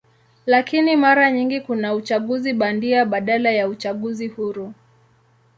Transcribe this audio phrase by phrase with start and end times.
[0.45, 4.73] Lakini mara nyingi kuna uchaguzi bandia badala ya uchaguzi huru.